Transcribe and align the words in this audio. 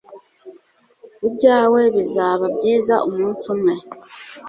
Ibyawe 1.27 1.81
bizaba 1.95 2.45
byiza 2.55 2.95
umunsi 3.07 3.45
umwe 3.53 3.75